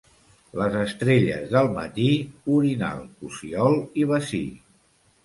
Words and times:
Les 0.59 0.77
estrelles 0.83 1.43
del 1.51 1.69
matí: 1.75 2.05
orinal, 2.53 3.05
cossiol 3.21 3.79
i 4.05 4.07
bací. 4.15 4.41